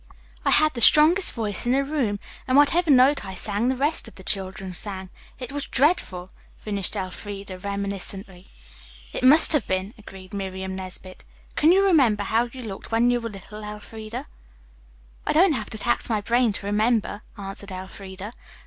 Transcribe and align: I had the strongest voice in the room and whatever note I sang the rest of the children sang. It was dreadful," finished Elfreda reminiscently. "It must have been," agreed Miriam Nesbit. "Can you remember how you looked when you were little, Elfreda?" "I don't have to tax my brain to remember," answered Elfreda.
I 0.43 0.49
had 0.49 0.73
the 0.73 0.81
strongest 0.81 1.35
voice 1.35 1.67
in 1.67 1.73
the 1.73 1.83
room 1.83 2.19
and 2.47 2.57
whatever 2.57 2.89
note 2.89 3.23
I 3.23 3.35
sang 3.35 3.67
the 3.67 3.75
rest 3.75 4.07
of 4.07 4.15
the 4.15 4.23
children 4.23 4.73
sang. 4.73 5.11
It 5.37 5.51
was 5.51 5.67
dreadful," 5.67 6.31
finished 6.57 6.95
Elfreda 6.95 7.59
reminiscently. 7.59 8.47
"It 9.13 9.23
must 9.23 9.53
have 9.53 9.67
been," 9.67 9.93
agreed 9.99 10.33
Miriam 10.33 10.75
Nesbit. 10.75 11.23
"Can 11.55 11.71
you 11.71 11.85
remember 11.85 12.23
how 12.23 12.45
you 12.45 12.63
looked 12.63 12.91
when 12.91 13.11
you 13.11 13.21
were 13.21 13.29
little, 13.29 13.63
Elfreda?" 13.63 14.25
"I 15.27 15.33
don't 15.33 15.53
have 15.53 15.69
to 15.69 15.77
tax 15.77 16.09
my 16.09 16.19
brain 16.19 16.51
to 16.53 16.65
remember," 16.65 17.21
answered 17.37 17.71
Elfreda. 17.71 18.31